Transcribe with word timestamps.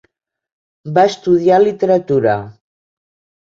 Va 0.95 1.03
estudiar 1.11 1.61
literatura. 1.67 2.37